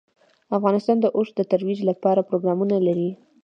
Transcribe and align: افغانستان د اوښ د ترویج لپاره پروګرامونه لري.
افغانستان 0.57 0.97
د 1.01 1.05
اوښ 1.15 1.27
د 1.35 1.41
ترویج 1.51 1.79
لپاره 1.89 2.27
پروګرامونه 2.29 2.75
لري. 2.87 3.09